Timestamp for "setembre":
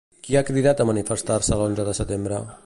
2.01-2.43